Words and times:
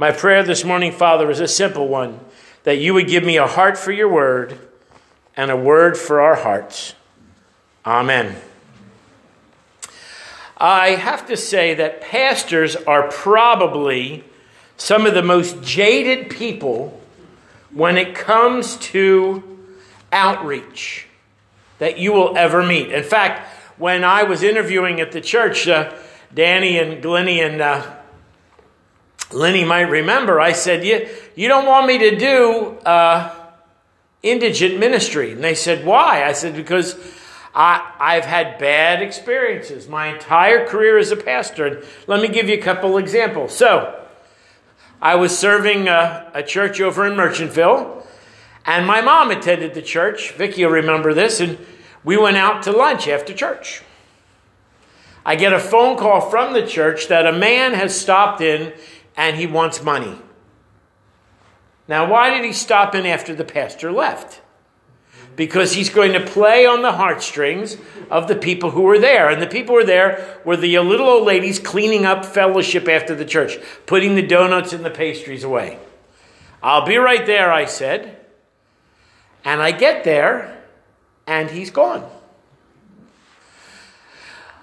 My 0.00 0.12
prayer 0.12 0.42
this 0.42 0.64
morning, 0.64 0.92
Father, 0.92 1.30
is 1.30 1.40
a 1.40 1.46
simple 1.46 1.86
one 1.86 2.20
that 2.62 2.78
you 2.78 2.94
would 2.94 3.06
give 3.06 3.22
me 3.22 3.36
a 3.36 3.46
heart 3.46 3.76
for 3.76 3.92
your 3.92 4.08
word 4.08 4.58
and 5.36 5.50
a 5.50 5.56
word 5.58 5.98
for 5.98 6.22
our 6.22 6.36
hearts. 6.36 6.94
Amen. 7.84 8.34
I 10.56 10.92
have 10.92 11.26
to 11.26 11.36
say 11.36 11.74
that 11.74 12.00
pastors 12.00 12.76
are 12.76 13.10
probably 13.10 14.24
some 14.78 15.04
of 15.04 15.12
the 15.12 15.22
most 15.22 15.62
jaded 15.62 16.30
people 16.30 16.98
when 17.70 17.98
it 17.98 18.14
comes 18.14 18.78
to 18.78 19.58
outreach 20.12 21.08
that 21.78 21.98
you 21.98 22.14
will 22.14 22.38
ever 22.38 22.64
meet. 22.64 22.90
In 22.90 23.04
fact, 23.04 23.46
when 23.76 24.02
I 24.02 24.22
was 24.22 24.42
interviewing 24.42 24.98
at 24.98 25.12
the 25.12 25.20
church, 25.20 25.68
uh, 25.68 25.92
Danny 26.32 26.78
and 26.78 27.02
Glennie 27.02 27.42
and 27.42 27.60
uh, 27.60 27.96
Lenny 29.32 29.64
might 29.64 29.82
remember, 29.82 30.40
I 30.40 30.52
said, 30.52 30.84
you, 30.84 31.08
you 31.36 31.48
don't 31.48 31.66
want 31.66 31.86
me 31.86 31.98
to 31.98 32.16
do 32.16 32.78
uh, 32.84 33.34
indigent 34.22 34.78
ministry. 34.78 35.32
And 35.32 35.42
they 35.42 35.54
said, 35.54 35.84
Why? 35.84 36.24
I 36.24 36.32
said, 36.32 36.56
Because 36.56 36.96
I, 37.54 37.92
I've 37.98 38.24
had 38.24 38.58
bad 38.58 39.02
experiences 39.02 39.88
my 39.88 40.08
entire 40.08 40.66
career 40.66 40.98
as 40.98 41.10
a 41.10 41.16
pastor. 41.16 41.66
And 41.66 41.84
let 42.06 42.20
me 42.20 42.28
give 42.28 42.48
you 42.48 42.54
a 42.54 42.62
couple 42.62 42.96
examples. 42.98 43.56
So, 43.56 43.96
I 45.02 45.14
was 45.14 45.36
serving 45.36 45.88
a, 45.88 46.30
a 46.34 46.42
church 46.42 46.80
over 46.80 47.06
in 47.06 47.14
Merchantville, 47.14 48.04
and 48.66 48.86
my 48.86 49.00
mom 49.00 49.30
attended 49.30 49.72
the 49.72 49.80
church. 49.80 50.32
Vicky 50.32 50.64
will 50.64 50.72
remember 50.72 51.14
this, 51.14 51.40
and 51.40 51.58
we 52.04 52.18
went 52.18 52.36
out 52.36 52.62
to 52.64 52.72
lunch 52.72 53.08
after 53.08 53.32
church. 53.32 53.82
I 55.24 55.36
get 55.36 55.54
a 55.54 55.58
phone 55.58 55.96
call 55.96 56.20
from 56.30 56.52
the 56.52 56.66
church 56.66 57.08
that 57.08 57.26
a 57.26 57.32
man 57.32 57.72
has 57.72 57.98
stopped 57.98 58.42
in 58.42 58.72
and 59.16 59.36
he 59.36 59.46
wants 59.46 59.82
money. 59.82 60.18
Now, 61.90 62.08
why 62.08 62.30
did 62.30 62.44
he 62.44 62.52
stop 62.52 62.94
in 62.94 63.04
after 63.04 63.34
the 63.34 63.44
pastor 63.44 63.90
left? 63.90 64.40
Because 65.34 65.72
he's 65.72 65.90
going 65.90 66.12
to 66.12 66.20
play 66.20 66.64
on 66.64 66.82
the 66.82 66.92
heartstrings 66.92 67.76
of 68.10 68.28
the 68.28 68.36
people 68.36 68.70
who 68.70 68.82
were 68.82 68.98
there. 68.98 69.28
And 69.28 69.42
the 69.42 69.46
people 69.46 69.74
who 69.74 69.80
were 69.80 69.84
there 69.84 70.40
were 70.44 70.56
the 70.56 70.78
little 70.78 71.08
old 71.08 71.26
ladies 71.26 71.58
cleaning 71.58 72.04
up 72.04 72.24
fellowship 72.24 72.88
after 72.88 73.14
the 73.14 73.24
church, 73.24 73.58
putting 73.86 74.14
the 74.14 74.22
donuts 74.22 74.72
and 74.72 74.84
the 74.84 74.90
pastries 74.90 75.42
away. 75.42 75.78
I'll 76.62 76.86
be 76.86 76.96
right 76.96 77.26
there, 77.26 77.52
I 77.52 77.64
said. 77.64 78.16
And 79.44 79.60
I 79.60 79.72
get 79.72 80.04
there, 80.04 80.62
and 81.26 81.50
he's 81.50 81.70
gone. 81.70 82.08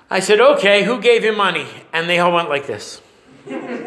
I 0.10 0.22
said, 0.22 0.40
okay, 0.40 0.84
who 0.84 1.02
gave 1.02 1.24
him 1.24 1.36
money? 1.36 1.68
And 1.92 2.08
they 2.08 2.20
all 2.20 2.32
went 2.32 2.48
like 2.48 2.68
this. 2.68 3.02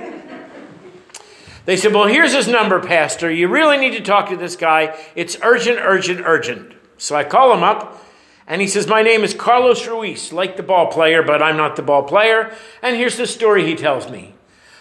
They 1.71 1.77
said, 1.77 1.95
Well, 1.95 2.09
here's 2.09 2.35
his 2.35 2.49
number, 2.49 2.81
Pastor. 2.81 3.31
You 3.31 3.47
really 3.47 3.79
need 3.79 3.93
to 3.93 4.01
talk 4.01 4.29
to 4.31 4.37
this 4.37 4.57
guy. 4.57 4.93
It's 5.15 5.37
urgent, 5.41 5.79
urgent, 5.81 6.23
urgent. 6.25 6.73
So 6.99 7.15
I 7.15 7.23
call 7.23 7.55
him 7.55 7.63
up, 7.63 8.05
and 8.49 8.61
he 8.61 8.67
says, 8.67 8.89
My 8.89 9.03
name 9.03 9.23
is 9.23 9.35
Carlos 9.35 9.87
Ruiz, 9.87 10.33
like 10.33 10.57
the 10.57 10.65
ball 10.65 10.89
player, 10.89 11.23
but 11.23 11.41
I'm 11.41 11.57
not 11.57 11.77
the 11.77 11.83
ball 11.83 12.03
player. 12.03 12.53
And 12.83 12.97
here's 12.97 13.17
the 13.17 13.25
story 13.25 13.65
he 13.65 13.77
tells 13.77 14.11
me 14.11 14.35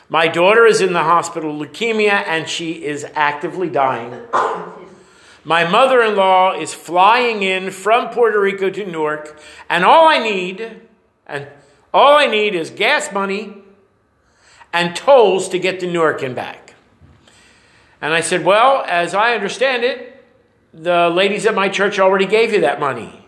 My 0.09 0.28
daughter 0.28 0.66
is 0.66 0.81
in 0.81 0.94
the 0.94 1.04
hospital, 1.04 1.54
leukemia, 1.54 2.23
and 2.26 2.50
she 2.50 2.84
is 2.84 3.06
actively 3.14 3.70
dying. 3.70 4.24
My 5.44 5.70
mother 5.70 6.02
in 6.02 6.16
law 6.16 6.59
is 6.59 6.74
flying 6.74 7.44
in 7.44 7.70
from 7.70 8.09
Puerto 8.09 8.42
Rico 8.42 8.72
to 8.72 8.84
Newark, 8.84 9.40
and 9.70 9.86
all 9.86 10.08
I 10.08 10.18
need, 10.18 10.81
and 11.28 11.50
all 11.94 12.18
I 12.18 12.26
need 12.26 12.56
is 12.56 12.72
gas 12.72 13.12
money 13.14 13.53
and 14.74 14.96
tolls 14.96 15.50
to 15.50 15.59
get 15.59 15.80
to 15.81 15.86
Newark 15.86 16.24
and 16.24 16.36
back. 16.36 16.69
And 18.02 18.14
I 18.14 18.22
said, 18.22 18.45
Well, 18.45 18.83
as 18.88 19.14
I 19.14 19.33
understand 19.33 19.83
it, 19.83 20.23
the 20.73 21.09
ladies 21.09 21.45
at 21.45 21.55
my 21.55 21.69
church 21.69 22.00
already 22.00 22.25
gave 22.25 22.53
you 22.53 22.61
that 22.61 22.80
money. 22.80 23.28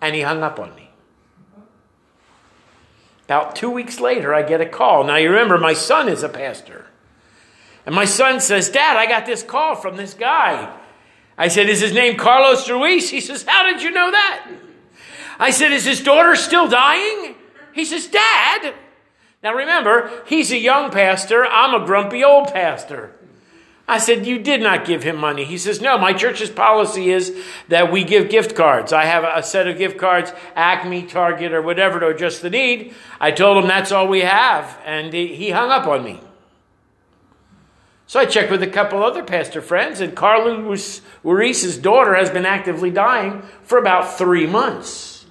And 0.00 0.14
he 0.14 0.22
hung 0.22 0.42
up 0.42 0.58
on 0.58 0.74
me. 0.74 0.90
About 3.24 3.54
two 3.54 3.70
weeks 3.70 4.00
later, 4.00 4.34
I 4.34 4.42
get 4.42 4.60
a 4.60 4.66
call. 4.66 5.04
Now, 5.04 5.16
you 5.16 5.30
remember, 5.30 5.56
my 5.56 5.74
son 5.74 6.08
is 6.08 6.22
a 6.22 6.28
pastor. 6.28 6.86
And 7.86 7.94
my 7.94 8.04
son 8.04 8.40
says, 8.40 8.68
Dad, 8.68 8.96
I 8.96 9.06
got 9.06 9.26
this 9.26 9.42
call 9.42 9.76
from 9.76 9.96
this 9.96 10.14
guy. 10.14 10.76
I 11.38 11.48
said, 11.48 11.68
Is 11.68 11.80
his 11.80 11.92
name 11.92 12.16
Carlos 12.16 12.68
Ruiz? 12.68 13.10
He 13.10 13.20
says, 13.20 13.44
How 13.44 13.64
did 13.64 13.82
you 13.82 13.90
know 13.90 14.10
that? 14.10 14.50
I 15.38 15.50
said, 15.50 15.72
Is 15.72 15.84
his 15.84 16.02
daughter 16.02 16.36
still 16.36 16.68
dying? 16.68 17.34
He 17.72 17.84
says, 17.84 18.06
Dad. 18.06 18.74
Now 19.42 19.54
remember, 19.54 20.22
he's 20.26 20.52
a 20.52 20.58
young 20.58 20.90
pastor. 20.90 21.44
I'm 21.44 21.80
a 21.80 21.84
grumpy 21.84 22.22
old 22.22 22.52
pastor. 22.52 23.16
I 23.88 23.98
said, 23.98 24.26
You 24.26 24.38
did 24.38 24.62
not 24.62 24.84
give 24.84 25.02
him 25.02 25.16
money. 25.16 25.44
He 25.44 25.58
says, 25.58 25.80
No, 25.80 25.98
my 25.98 26.12
church's 26.12 26.50
policy 26.50 27.10
is 27.10 27.36
that 27.68 27.92
we 27.92 28.04
give 28.04 28.30
gift 28.30 28.54
cards. 28.54 28.92
I 28.92 29.04
have 29.04 29.24
a 29.24 29.42
set 29.42 29.66
of 29.66 29.78
gift 29.78 29.98
cards, 29.98 30.32
Acme, 30.54 31.02
Target, 31.02 31.52
or 31.52 31.62
whatever 31.62 32.00
to 32.00 32.08
adjust 32.08 32.42
the 32.42 32.50
need. 32.50 32.94
I 33.20 33.32
told 33.32 33.62
him 33.62 33.68
that's 33.68 33.92
all 33.92 34.08
we 34.08 34.20
have, 34.20 34.78
and 34.84 35.12
he 35.12 35.50
hung 35.50 35.70
up 35.70 35.86
on 35.86 36.04
me. 36.04 36.20
So 38.06 38.20
I 38.20 38.26
checked 38.26 38.50
with 38.50 38.62
a 38.62 38.66
couple 38.66 39.02
other 39.02 39.24
pastor 39.24 39.62
friends, 39.62 40.00
and 40.00 40.14
Carlos 40.14 41.00
Ruiz's 41.24 41.78
daughter 41.78 42.14
has 42.14 42.30
been 42.30 42.44
actively 42.44 42.90
dying 42.90 43.42
for 43.62 43.78
about 43.78 44.18
three 44.18 44.46
months. 44.46 45.24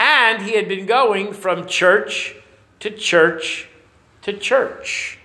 And 0.00 0.42
he 0.42 0.56
had 0.56 0.68
been 0.68 0.84
going 0.84 1.32
from 1.32 1.66
church 1.66 2.34
to 2.80 2.90
church 2.90 3.68
to 4.22 4.32
church 4.32 5.20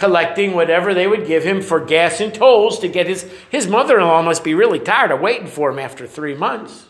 collecting 0.00 0.54
whatever 0.54 0.92
they 0.92 1.06
would 1.06 1.26
give 1.26 1.44
him 1.44 1.60
for 1.60 1.78
gas 1.78 2.20
and 2.20 2.34
tolls 2.34 2.80
to 2.80 2.88
get 2.88 3.06
his 3.06 3.30
his 3.50 3.68
mother-in-law 3.68 4.22
must 4.22 4.42
be 4.42 4.54
really 4.54 4.80
tired 4.80 5.12
of 5.12 5.20
waiting 5.20 5.46
for 5.46 5.70
him 5.70 5.78
after 5.78 6.06
3 6.06 6.34
months. 6.34 6.86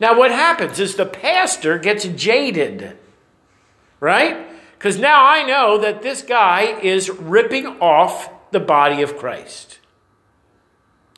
Now 0.00 0.18
what 0.18 0.30
happens 0.30 0.80
is 0.80 0.96
the 0.96 1.06
pastor 1.06 1.78
gets 1.78 2.04
jaded. 2.06 2.96
Right? 4.00 4.46
Cuz 4.78 4.98
now 4.98 5.24
I 5.24 5.42
know 5.42 5.78
that 5.78 6.02
this 6.02 6.22
guy 6.22 6.78
is 6.82 7.10
ripping 7.10 7.66
off 7.80 8.30
the 8.50 8.60
body 8.60 9.02
of 9.02 9.18
Christ. 9.18 9.78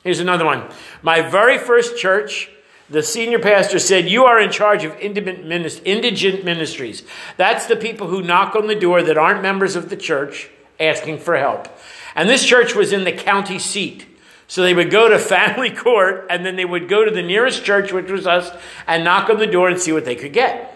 Here's 0.03 0.19
another 0.19 0.45
one. 0.45 0.63
My 1.01 1.21
very 1.21 1.57
first 1.57 1.97
church 1.97 2.49
the 2.91 3.01
senior 3.01 3.39
pastor 3.39 3.79
said, 3.79 4.09
You 4.09 4.25
are 4.25 4.37
in 4.37 4.51
charge 4.51 4.83
of 4.83 4.99
indigent 4.99 6.43
ministries. 6.43 7.03
That's 7.37 7.65
the 7.65 7.77
people 7.77 8.07
who 8.07 8.21
knock 8.21 8.53
on 8.53 8.67
the 8.67 8.75
door 8.75 9.01
that 9.01 9.17
aren't 9.17 9.41
members 9.41 9.77
of 9.77 9.89
the 9.89 9.95
church 9.95 10.49
asking 10.81 11.19
for 11.19 11.37
help. 11.37 11.67
And 12.15 12.29
this 12.29 12.45
church 12.45 12.75
was 12.75 12.91
in 12.91 13.03
the 13.03 13.11
county 13.11 13.59
seat. 13.59 14.07
So 14.47 14.63
they 14.63 14.73
would 14.73 14.91
go 14.91 15.07
to 15.07 15.19
family 15.37 15.69
court 15.69 16.27
and 16.29 16.45
then 16.45 16.55
they 16.55 16.65
would 16.65 16.89
go 16.89 17.05
to 17.05 17.11
the 17.11 17.21
nearest 17.21 17.63
church, 17.63 17.93
which 17.93 18.11
was 18.11 18.27
us, 18.27 18.51
and 18.87 19.03
knock 19.03 19.29
on 19.29 19.37
the 19.37 19.47
door 19.47 19.69
and 19.69 19.79
see 19.79 19.91
what 19.91 20.05
they 20.05 20.15
could 20.15 20.33
get. 20.33 20.67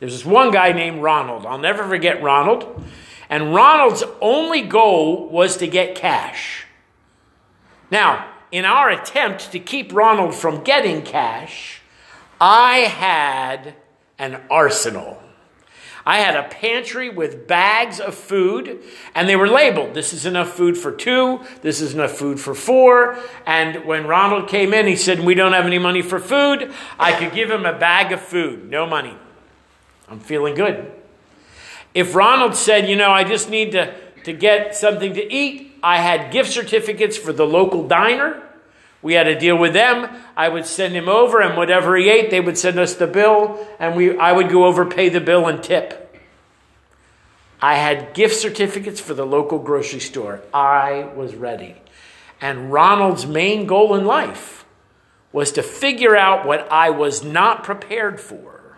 There's 0.00 0.12
this 0.12 0.24
one 0.24 0.50
guy 0.50 0.72
named 0.72 1.02
Ronald. 1.02 1.46
I'll 1.46 1.58
never 1.58 1.86
forget 1.86 2.22
Ronald. 2.22 2.84
And 3.30 3.54
Ronald's 3.54 4.04
only 4.20 4.62
goal 4.62 5.28
was 5.28 5.56
to 5.58 5.66
get 5.66 5.94
cash. 5.94 6.64
Now, 7.90 8.28
in 8.50 8.64
our 8.64 8.90
attempt 8.90 9.52
to 9.52 9.58
keep 9.58 9.92
Ronald 9.92 10.34
from 10.34 10.64
getting 10.64 11.02
cash, 11.02 11.82
I 12.40 12.78
had 12.78 13.74
an 14.18 14.40
arsenal. 14.50 15.22
I 16.08 16.20
had 16.20 16.36
a 16.36 16.48
pantry 16.48 17.10
with 17.10 17.46
bags 17.46 18.00
of 18.00 18.14
food, 18.14 18.82
and 19.14 19.28
they 19.28 19.36
were 19.36 19.46
labeled. 19.46 19.92
This 19.92 20.14
is 20.14 20.24
enough 20.24 20.54
food 20.54 20.78
for 20.78 20.90
two, 20.90 21.40
this 21.60 21.82
is 21.82 21.92
enough 21.92 22.12
food 22.12 22.40
for 22.40 22.54
four. 22.54 23.18
And 23.44 23.84
when 23.84 24.06
Ronald 24.06 24.48
came 24.48 24.72
in, 24.72 24.86
he 24.86 24.96
said, 24.96 25.20
We 25.20 25.34
don't 25.34 25.52
have 25.52 25.66
any 25.66 25.78
money 25.78 26.00
for 26.00 26.18
food. 26.18 26.72
I 26.98 27.12
could 27.12 27.34
give 27.34 27.50
him 27.50 27.66
a 27.66 27.78
bag 27.78 28.10
of 28.10 28.22
food, 28.22 28.70
no 28.70 28.86
money. 28.86 29.18
I'm 30.08 30.18
feeling 30.18 30.54
good. 30.54 30.90
If 31.92 32.14
Ronald 32.14 32.56
said, 32.56 32.88
You 32.88 32.96
know, 32.96 33.10
I 33.10 33.22
just 33.22 33.50
need 33.50 33.72
to, 33.72 33.94
to 34.24 34.32
get 34.32 34.74
something 34.74 35.12
to 35.12 35.30
eat, 35.30 35.74
I 35.82 35.98
had 35.98 36.32
gift 36.32 36.50
certificates 36.50 37.18
for 37.18 37.34
the 37.34 37.46
local 37.46 37.86
diner. 37.86 38.47
We 39.00 39.14
had 39.14 39.24
to 39.24 39.38
deal 39.38 39.56
with 39.56 39.72
them. 39.72 40.08
I 40.36 40.48
would 40.48 40.66
send 40.66 40.94
him 40.94 41.08
over, 41.08 41.40
and 41.40 41.56
whatever 41.56 41.96
he 41.96 42.08
ate, 42.08 42.30
they 42.30 42.40
would 42.40 42.58
send 42.58 42.78
us 42.78 42.94
the 42.94 43.06
bill, 43.06 43.66
and 43.78 43.96
we, 43.96 44.18
I 44.18 44.32
would 44.32 44.50
go 44.50 44.64
over, 44.64 44.84
pay 44.84 45.08
the 45.08 45.20
bill, 45.20 45.46
and 45.46 45.62
tip. 45.62 46.04
I 47.60 47.74
had 47.76 48.14
gift 48.14 48.36
certificates 48.36 49.00
for 49.00 49.14
the 49.14 49.26
local 49.26 49.58
grocery 49.58 50.00
store. 50.00 50.40
I 50.52 51.10
was 51.14 51.34
ready. 51.34 51.76
And 52.40 52.72
Ronald's 52.72 53.26
main 53.26 53.66
goal 53.66 53.94
in 53.94 54.04
life 54.04 54.64
was 55.32 55.52
to 55.52 55.62
figure 55.62 56.16
out 56.16 56.46
what 56.46 56.70
I 56.70 56.90
was 56.90 57.24
not 57.24 57.64
prepared 57.64 58.20
for 58.20 58.76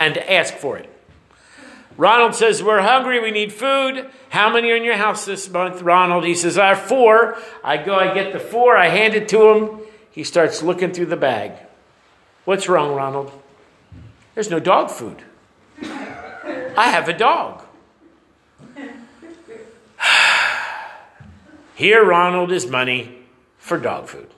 and 0.00 0.14
to 0.14 0.32
ask 0.32 0.54
for 0.54 0.78
it. 0.78 0.91
Ronald 1.96 2.34
says, 2.34 2.62
We're 2.62 2.80
hungry, 2.82 3.20
we 3.20 3.30
need 3.30 3.52
food. 3.52 4.10
How 4.30 4.50
many 4.52 4.70
are 4.70 4.76
in 4.76 4.84
your 4.84 4.96
house 4.96 5.24
this 5.24 5.48
month, 5.48 5.82
Ronald? 5.82 6.24
He 6.24 6.34
says, 6.34 6.58
I 6.58 6.68
have 6.68 6.80
four. 6.80 7.36
I 7.62 7.76
go, 7.76 7.94
I 7.94 8.14
get 8.14 8.32
the 8.32 8.40
four, 8.40 8.76
I 8.76 8.88
hand 8.88 9.14
it 9.14 9.28
to 9.28 9.50
him. 9.50 9.80
He 10.10 10.24
starts 10.24 10.62
looking 10.62 10.92
through 10.92 11.06
the 11.06 11.16
bag. 11.16 11.52
What's 12.44 12.68
wrong, 12.68 12.94
Ronald? 12.94 13.32
There's 14.34 14.50
no 14.50 14.58
dog 14.58 14.90
food. 14.90 15.22
I 15.82 16.88
have 16.88 17.08
a 17.08 17.12
dog. 17.12 17.64
Here, 21.74 22.04
Ronald, 22.04 22.52
is 22.52 22.66
money 22.66 23.18
for 23.58 23.78
dog 23.78 24.08
food. 24.08 24.28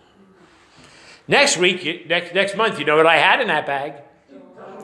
Next 1.27 1.57
week, 1.57 2.09
next, 2.09 2.35
next 2.35 2.57
month, 2.57 2.79
you 2.79 2.85
know 2.85 2.97
what 2.97 3.07
I 3.07 3.17
had 3.17 3.41
in 3.41 3.49
that 3.49 3.67
bag? 3.67 3.95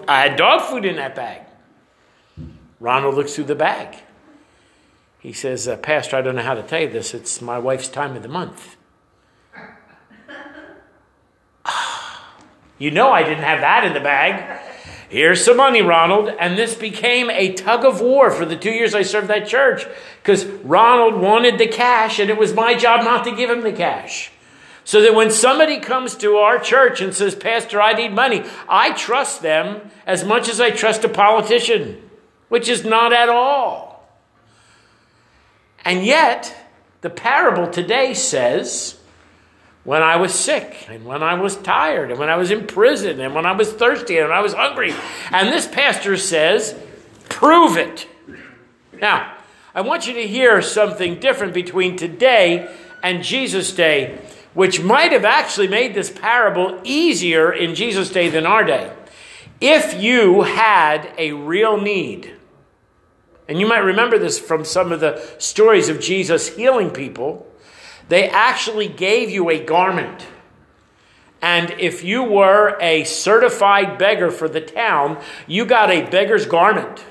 I 0.09 0.23
had 0.23 0.37
dog 0.37 0.63
food 0.71 0.85
in 0.85 0.97
that 0.97 1.15
bag. 1.15 1.43
Ronald 2.81 3.15
looks 3.15 3.35
through 3.35 3.45
the 3.45 3.55
bag. 3.55 3.99
He 5.21 5.35
says, 5.35 5.69
uh, 5.69 5.77
Pastor, 5.77 6.17
I 6.17 6.23
don't 6.23 6.35
know 6.35 6.43
how 6.43 6.55
to 6.55 6.63
tell 6.63 6.81
you 6.81 6.89
this. 6.89 7.13
It's 7.13 7.43
my 7.43 7.59
wife's 7.59 7.89
time 7.89 8.17
of 8.17 8.23
the 8.23 8.29
month. 8.29 8.77
you 12.79 12.91
know 12.91 13.11
I 13.11 13.23
didn't 13.23 13.45
have 13.45 13.61
that 13.61 13.85
in 13.85 13.93
the 13.93 14.01
bag. 14.01 14.61
Here's 15.11 15.45
some 15.45 15.59
money, 15.59 15.83
Ronald. 15.83 16.31
And 16.41 16.57
this 16.57 16.75
became 16.75 17.29
a 17.31 17.53
tug 17.53 17.85
of 17.85 18.01
war 18.01 18.31
for 18.31 18.47
the 18.47 18.57
two 18.57 18.71
years 18.71 18.95
I 18.95 19.03
served 19.03 19.29
that 19.29 19.47
church 19.47 19.85
because 20.23 20.47
Ronald 20.47 21.21
wanted 21.21 21.59
the 21.59 21.67
cash 21.67 22.19
and 22.19 22.31
it 22.31 22.39
was 22.39 22.55
my 22.55 22.75
job 22.75 23.05
not 23.05 23.25
to 23.25 23.37
give 23.37 23.51
him 23.51 23.61
the 23.61 23.73
cash. 23.73 24.31
So 24.85 25.03
that 25.03 25.15
when 25.15 25.31
somebody 25.31 25.81
comes 25.81 26.15
to 26.17 26.37
our 26.37 26.59
church 26.59 27.03
and 27.03 27.13
says, 27.15 27.35
Pastor, 27.35 27.81
I 27.83 27.93
need 27.93 28.13
money, 28.13 28.45
I 28.69 28.93
trust 28.93 29.43
them 29.43 29.91
as 30.07 30.25
much 30.25 30.49
as 30.49 30.61
I 30.61 30.71
trust 30.71 31.05
a 31.05 31.09
politician, 31.09 32.10
which 32.51 32.69
is 32.69 32.85
not 32.85 33.15
at 33.15 33.31
all. 33.31 34.07
And 35.83 36.05
yet, 36.05 36.55
the 37.01 37.09
parable 37.09 37.69
today 37.69 38.13
says, 38.13 38.99
when 39.85 40.03
I 40.03 40.17
was 40.17 40.35
sick, 40.35 40.87
and 40.91 41.07
when 41.07 41.23
I 41.23 41.35
was 41.35 41.57
tired, 41.57 42.11
and 42.11 42.21
when 42.21 42.29
I 42.29 42.37
was 42.37 42.51
in 42.51 42.67
prison, 42.67 43.19
and 43.19 43.35
when 43.35 43.47
I 43.47 43.53
was 43.53 43.73
thirsty, 43.73 44.19
and 44.19 44.29
when 44.29 44.37
I 44.37 44.43
was 44.43 44.53
hungry. 44.53 44.93
And 45.31 45.49
this 45.49 45.67
pastor 45.67 46.19
says, 46.19 46.79
prove 47.31 47.79
it. 47.79 48.07
Now, 48.93 49.39
I 49.75 49.81
want 49.81 50.07
you 50.07 50.13
to 50.13 50.27
hear 50.27 50.61
something 50.61 51.19
different 51.19 51.55
between 51.55 51.97
today 51.97 52.71
and 53.03 53.25
Jesus' 53.25 53.73
day 53.73 54.19
which 54.53 54.81
might 54.81 55.13
have 55.13 55.25
actually 55.25 55.69
made 55.69 55.95
this 55.95 56.11
parable 56.11 56.81
easier 56.85 57.53
in 57.53 57.75
Jesus' 57.75 58.11
day 58.11 58.29
than 58.29 58.47
our 58.47 58.65
day. 58.65 58.93
If 59.61 60.01
you 60.03 60.43
had 60.43 61.13
a 61.19 61.33
real 61.33 61.81
need, 61.81 62.35
and 63.51 63.59
you 63.59 63.67
might 63.67 63.79
remember 63.79 64.17
this 64.17 64.39
from 64.39 64.65
some 64.65 64.93
of 64.93 65.01
the 65.01 65.21
stories 65.39 65.89
of 65.89 65.99
Jesus 65.99 66.55
healing 66.55 66.93
people, 66.93 67.49
they 68.09 68.29
actually 68.29 68.87
gave 68.87 69.29
you 69.29 69.51
a 69.51 69.59
garment. 69.59 70.25
And 71.43 71.73
if 71.73 72.05
you 72.05 72.23
were 72.23 72.79
a 72.81 73.03
certified 73.03 73.99
beggar 73.99 74.31
for 74.31 74.49
the 74.49 74.61
town, 74.61 75.21
you 75.49 75.65
got 75.65 75.91
a 75.91 76.09
beggar's 76.09 76.47
garment 76.47 77.05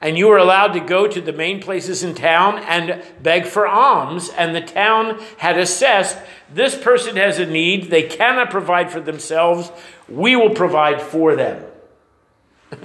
and 0.00 0.18
you 0.18 0.26
were 0.26 0.36
allowed 0.36 0.72
to 0.72 0.80
go 0.80 1.06
to 1.06 1.20
the 1.20 1.32
main 1.32 1.60
places 1.60 2.02
in 2.02 2.16
town 2.16 2.58
and 2.58 3.00
beg 3.22 3.46
for 3.46 3.68
alms. 3.68 4.30
And 4.30 4.56
the 4.56 4.60
town 4.60 5.22
had 5.38 5.56
assessed 5.58 6.18
this 6.52 6.76
person 6.76 7.14
has 7.14 7.38
a 7.38 7.46
need, 7.46 7.88
they 7.88 8.02
cannot 8.02 8.50
provide 8.50 8.90
for 8.90 8.98
themselves, 8.98 9.70
we 10.08 10.34
will 10.34 10.50
provide 10.50 11.00
for 11.00 11.36
them. 11.36 11.64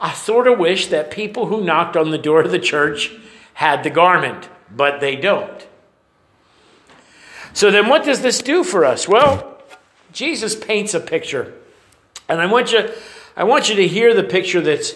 I 0.00 0.14
sort 0.14 0.46
of 0.46 0.58
wish 0.58 0.86
that 0.88 1.10
people 1.10 1.46
who 1.46 1.62
knocked 1.62 1.96
on 1.96 2.10
the 2.10 2.18
door 2.18 2.40
of 2.40 2.50
the 2.50 2.58
church 2.58 3.12
had 3.54 3.82
the 3.82 3.90
garment, 3.90 4.48
but 4.74 5.00
they 5.00 5.16
don't. 5.16 5.66
So 7.52 7.70
then, 7.70 7.88
what 7.88 8.04
does 8.04 8.22
this 8.22 8.40
do 8.40 8.64
for 8.64 8.84
us? 8.84 9.06
Well, 9.06 9.58
Jesus 10.12 10.54
paints 10.54 10.94
a 10.94 11.00
picture. 11.00 11.52
And 12.28 12.40
I 12.40 12.46
want 12.46 12.72
you, 12.72 12.90
I 13.36 13.44
want 13.44 13.68
you 13.68 13.74
to 13.76 13.88
hear 13.88 14.14
the 14.14 14.22
picture 14.22 14.60
that's 14.60 14.94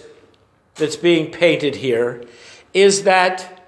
that's 0.77 0.97
being 0.97 1.31
painted 1.31 1.77
here 1.77 2.25
is 2.73 3.05
that 3.05 3.67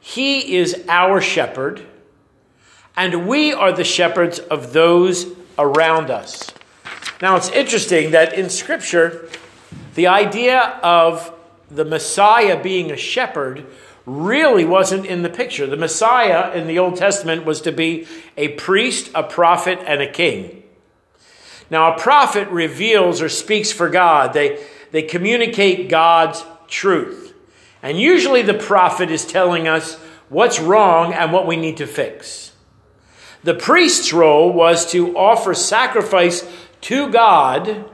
he 0.00 0.56
is 0.56 0.84
our 0.88 1.20
shepherd, 1.20 1.86
and 2.96 3.26
we 3.26 3.52
are 3.52 3.72
the 3.72 3.84
shepherds 3.84 4.38
of 4.38 4.72
those 4.72 5.26
around 5.58 6.10
us. 6.10 6.50
Now, 7.20 7.36
it's 7.36 7.50
interesting 7.50 8.12
that 8.12 8.32
in 8.32 8.48
Scripture, 8.48 9.28
the 9.98 10.06
idea 10.06 10.60
of 10.84 11.34
the 11.72 11.84
Messiah 11.84 12.62
being 12.62 12.92
a 12.92 12.96
shepherd 12.96 13.66
really 14.06 14.64
wasn't 14.64 15.04
in 15.04 15.22
the 15.22 15.28
picture. 15.28 15.66
The 15.66 15.76
Messiah 15.76 16.52
in 16.54 16.68
the 16.68 16.78
Old 16.78 16.94
Testament 16.94 17.44
was 17.44 17.62
to 17.62 17.72
be 17.72 18.06
a 18.36 18.50
priest, 18.50 19.10
a 19.12 19.24
prophet, 19.24 19.80
and 19.84 20.00
a 20.00 20.08
king. 20.08 20.62
Now, 21.68 21.96
a 21.96 21.98
prophet 21.98 22.46
reveals 22.50 23.20
or 23.20 23.28
speaks 23.28 23.72
for 23.72 23.88
God. 23.88 24.34
They, 24.34 24.64
they 24.92 25.02
communicate 25.02 25.88
God's 25.88 26.44
truth. 26.68 27.34
And 27.82 27.98
usually 27.98 28.42
the 28.42 28.54
prophet 28.54 29.10
is 29.10 29.26
telling 29.26 29.66
us 29.66 29.96
what's 30.28 30.60
wrong 30.60 31.12
and 31.12 31.32
what 31.32 31.44
we 31.44 31.56
need 31.56 31.78
to 31.78 31.88
fix. 31.88 32.52
The 33.42 33.54
priest's 33.54 34.12
role 34.12 34.52
was 34.52 34.92
to 34.92 35.16
offer 35.16 35.54
sacrifice 35.54 36.48
to 36.82 37.10
God 37.10 37.90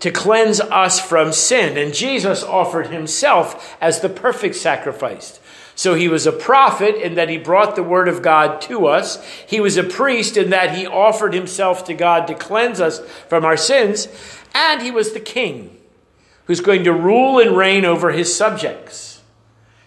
to 0.00 0.10
cleanse 0.10 0.60
us 0.60 0.98
from 1.00 1.32
sin. 1.32 1.78
And 1.78 1.94
Jesus 1.94 2.42
offered 2.42 2.88
himself 2.88 3.76
as 3.80 4.00
the 4.00 4.08
perfect 4.08 4.56
sacrifice. 4.56 5.40
So 5.74 5.94
he 5.94 6.08
was 6.08 6.26
a 6.26 6.32
prophet 6.32 6.96
in 6.96 7.14
that 7.14 7.30
he 7.30 7.38
brought 7.38 7.74
the 7.74 7.82
word 7.82 8.08
of 8.08 8.20
God 8.20 8.60
to 8.62 8.86
us. 8.86 9.24
He 9.46 9.60
was 9.60 9.78
a 9.78 9.82
priest 9.82 10.36
in 10.36 10.50
that 10.50 10.76
he 10.76 10.86
offered 10.86 11.32
himself 11.32 11.84
to 11.86 11.94
God 11.94 12.26
to 12.26 12.34
cleanse 12.34 12.80
us 12.80 13.00
from 13.28 13.46
our 13.46 13.56
sins. 13.56 14.08
And 14.54 14.82
he 14.82 14.90
was 14.90 15.12
the 15.12 15.20
king 15.20 15.78
who's 16.44 16.60
going 16.60 16.84
to 16.84 16.92
rule 16.92 17.38
and 17.38 17.56
reign 17.56 17.84
over 17.84 18.10
his 18.10 18.34
subjects. 18.34 19.09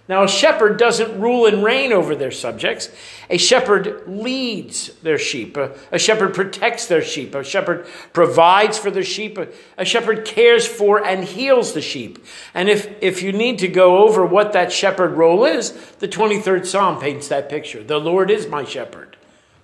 Now, 0.10 0.24
a 0.24 0.28
shepherd 0.28 0.78
doesn't 0.78 1.22
rule 1.22 1.46
and 1.46 1.64
reign 1.64 1.94
over 1.94 2.14
their 2.14 2.32
subjects. 2.32 2.90
A 3.30 3.38
shepherd 3.38 4.04
leads 4.06 4.90
their 4.96 5.18
sheep. 5.18 5.56
A, 5.56 5.98
shepherd 5.98 6.34
protects 6.34 6.88
their 6.88 7.02
sheep. 7.02 7.34
A 7.34 7.44
shepherd 7.44 7.88
provides 8.12 8.78
for 8.78 8.92
their 8.92 9.04
sheep. 9.04 9.38
A, 9.38 9.48
a 9.78 9.86
shepherd 9.86 10.26
cares 10.26 10.68
for 10.68 11.02
and 11.06 11.24
heals 11.24 11.74
the 11.74 11.82
sheep. 11.82 12.26
And 12.54 12.68
if, 12.68 12.94
if 13.02 13.24
you 13.24 13.32
need 13.32 13.60
to 13.60 13.70
go 13.70 14.04
over 14.04 14.26
what 14.26 14.52
that 14.52 14.74
shepherd 14.74 15.14
role 15.14 15.46
is, 15.46 15.72
the 16.00 16.10
23rd 16.10 16.66
Psalm 16.66 17.00
paints 17.00 17.30
that 17.30 17.48
picture. 17.48 17.82
The 17.82 18.00
Lord 18.00 18.30
is 18.30 18.46
my 18.46 18.66
shepherd. 18.66 19.16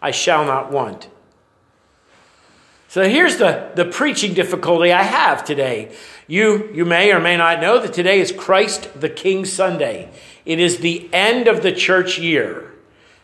I 0.01 0.11
shall 0.11 0.45
not 0.45 0.71
want. 0.71 1.09
So 2.89 3.07
here's 3.07 3.37
the, 3.37 3.69
the 3.75 3.85
preaching 3.85 4.33
difficulty 4.33 4.91
I 4.91 5.03
have 5.03 5.45
today. 5.45 5.95
You, 6.25 6.71
you 6.73 6.85
may 6.85 7.11
or 7.11 7.19
may 7.19 7.37
not 7.37 7.61
know 7.61 7.79
that 7.79 7.93
today 7.93 8.19
is 8.19 8.31
Christ 8.31 8.99
the 8.99 9.09
King 9.09 9.45
Sunday. 9.45 10.09
It 10.49 10.59
is 10.59 10.79
the 10.79 11.07
end 11.13 11.47
of 11.47 11.61
the 11.61 11.71
church 11.71 12.17
year. 12.17 12.71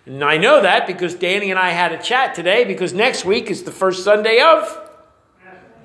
And 0.05 0.23
I 0.23 0.37
know 0.37 0.61
that 0.61 0.85
because 0.85 1.15
Danny 1.15 1.49
and 1.49 1.57
I 1.57 1.71
had 1.71 1.91
a 1.91 1.97
chat 1.97 2.35
today 2.35 2.65
because 2.65 2.93
next 2.93 3.25
week 3.25 3.49
is 3.49 3.63
the 3.63 3.71
first 3.71 4.03
Sunday 4.03 4.39
of 4.39 4.91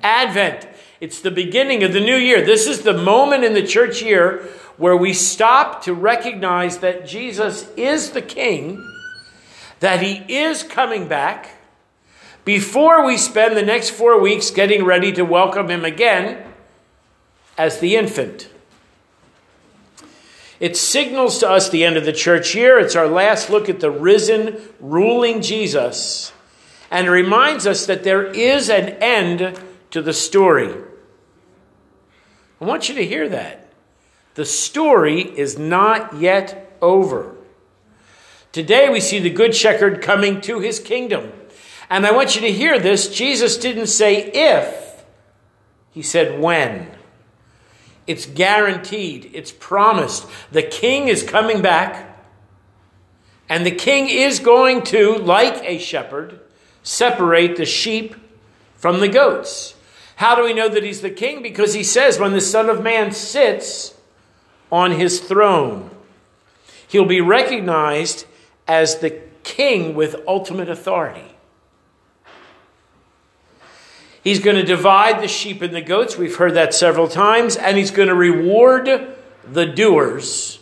Advent. 0.03 0.67
It's 0.99 1.19
the 1.19 1.31
beginning 1.31 1.83
of 1.83 1.93
the 1.93 1.99
new 1.99 2.15
year. 2.15 2.45
This 2.45 2.67
is 2.67 2.83
the 2.83 2.93
moment 2.93 3.43
in 3.43 3.55
the 3.55 3.65
church 3.65 4.03
year 4.03 4.47
where 4.77 4.95
we 4.95 5.13
stop 5.13 5.83
to 5.85 5.95
recognize 5.95 6.77
that 6.77 7.07
Jesus 7.07 7.67
is 7.75 8.11
the 8.11 8.21
King, 8.21 8.87
that 9.79 10.03
He 10.03 10.17
is 10.31 10.61
coming 10.61 11.07
back 11.07 11.55
before 12.45 13.03
we 13.03 13.17
spend 13.17 13.57
the 13.57 13.65
next 13.65 13.89
four 13.89 14.21
weeks 14.21 14.51
getting 14.51 14.85
ready 14.85 15.11
to 15.13 15.23
welcome 15.23 15.71
him 15.71 15.85
again 15.85 16.53
as 17.57 17.79
the 17.79 17.95
infant. 17.95 18.47
It 20.61 20.77
signals 20.77 21.39
to 21.39 21.49
us 21.49 21.69
the 21.69 21.83
end 21.83 21.97
of 21.97 22.05
the 22.05 22.13
church 22.13 22.53
year. 22.53 22.77
It's 22.77 22.95
our 22.95 23.07
last 23.07 23.49
look 23.49 23.67
at 23.67 23.79
the 23.79 23.89
risen, 23.89 24.61
ruling 24.79 25.41
Jesus. 25.41 26.31
And 26.91 27.07
it 27.07 27.09
reminds 27.09 27.65
us 27.65 27.87
that 27.87 28.03
there 28.03 28.27
is 28.27 28.69
an 28.69 28.89
end 29.01 29.59
to 29.89 30.03
the 30.03 30.13
story. 30.13 30.71
I 32.61 32.65
want 32.65 32.89
you 32.89 32.95
to 32.95 33.05
hear 33.05 33.27
that. 33.27 33.73
The 34.35 34.45
story 34.45 35.21
is 35.21 35.57
not 35.57 36.17
yet 36.17 36.77
over. 36.79 37.35
Today 38.51 38.87
we 38.87 38.99
see 38.99 39.17
the 39.17 39.31
Good 39.31 39.55
Shepherd 39.55 39.99
coming 39.99 40.41
to 40.41 40.59
his 40.59 40.79
kingdom. 40.79 41.31
And 41.89 42.05
I 42.05 42.11
want 42.11 42.35
you 42.35 42.41
to 42.41 42.51
hear 42.51 42.79
this 42.79 43.09
Jesus 43.09 43.57
didn't 43.57 43.87
say 43.87 44.29
if, 44.31 45.03
he 45.89 46.03
said 46.03 46.39
when. 46.39 47.00
It's 48.07 48.25
guaranteed, 48.25 49.29
it's 49.33 49.51
promised. 49.51 50.25
The 50.51 50.63
king 50.63 51.07
is 51.07 51.23
coming 51.23 51.61
back, 51.61 52.19
and 53.47 53.65
the 53.65 53.71
king 53.71 54.09
is 54.09 54.39
going 54.39 54.83
to, 54.83 55.15
like 55.15 55.63
a 55.63 55.77
shepherd, 55.77 56.39
separate 56.83 57.57
the 57.57 57.65
sheep 57.65 58.15
from 58.75 58.99
the 58.99 59.07
goats. 59.07 59.75
How 60.15 60.35
do 60.35 60.43
we 60.43 60.53
know 60.53 60.69
that 60.69 60.83
he's 60.83 61.01
the 61.01 61.09
king? 61.09 61.41
Because 61.41 61.73
he 61.73 61.83
says, 61.83 62.19
when 62.19 62.33
the 62.33 62.41
Son 62.41 62.69
of 62.69 62.83
Man 62.83 63.11
sits 63.11 63.95
on 64.71 64.91
his 64.91 65.19
throne, 65.19 65.89
he'll 66.87 67.05
be 67.05 67.21
recognized 67.21 68.25
as 68.67 68.99
the 68.99 69.21
king 69.43 69.95
with 69.95 70.15
ultimate 70.27 70.69
authority. 70.69 71.35
He's 74.23 74.39
going 74.39 74.55
to 74.55 74.63
divide 74.63 75.21
the 75.21 75.27
sheep 75.27 75.61
and 75.61 75.73
the 75.73 75.81
goats. 75.81 76.17
We've 76.17 76.35
heard 76.35 76.53
that 76.53 76.73
several 76.73 77.07
times. 77.07 77.55
And 77.55 77.77
he's 77.77 77.91
going 77.91 78.07
to 78.07 78.15
reward 78.15 79.15
the 79.43 79.65
doers 79.65 80.61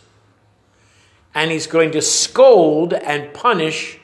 and 1.34 1.50
he's 1.50 1.66
going 1.66 1.92
to 1.92 2.02
scold 2.02 2.92
and 2.92 3.32
punish. 3.32 3.98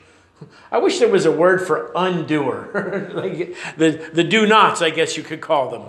I 0.71 0.77
wish 0.77 0.99
there 0.99 1.09
was 1.09 1.25
a 1.25 1.31
word 1.31 1.65
for 1.65 1.91
undoer, 1.95 3.11
like 3.13 3.55
the, 3.77 4.09
the 4.13 4.23
do 4.23 4.45
nots, 4.45 4.81
I 4.81 4.89
guess 4.89 5.17
you 5.17 5.23
could 5.23 5.41
call 5.41 5.69
them. 5.69 5.83